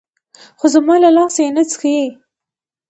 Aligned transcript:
خو 0.59 0.65
زما 0.73 0.95
له 1.03 1.09
لاسه 1.17 1.39
يې 1.45 1.49
نه 1.57 1.63
چښي. 1.69 1.99